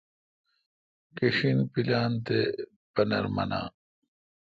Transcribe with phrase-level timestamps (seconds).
[1.17, 3.67] کݭین پلان تےپنر منان